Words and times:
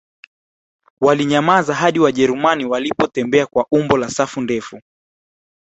Walinyamaza 1.01 1.73
hadi 1.75 1.99
Wajerumani 1.99 2.65
walipotembea 2.65 3.45
kwa 3.47 3.65
umbo 3.71 3.97
la 3.97 4.09
safu 4.09 4.41
ndefu 4.41 4.81